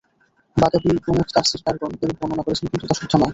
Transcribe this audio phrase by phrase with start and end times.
[0.57, 3.29] বাগাবী প্রমুখ তাফসীরকারগণ এরূপ বর্ণনা করেছেন, কিন্তু তা শুদ্ধ নয়।